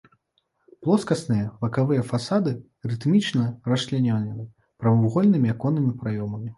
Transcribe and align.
Плоскасныя 0.87 1.51
бакавыя 1.65 2.07
фасады 2.11 2.55
рытмічна 2.93 3.45
расчлянёны 3.75 4.51
прамавугольнымі 4.83 5.47
аконнымі 5.57 5.91
праёмамі. 6.05 6.49